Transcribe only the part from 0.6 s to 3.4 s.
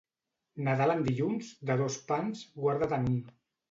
Nadal en dilluns, de dos pans, guarda-te'n un.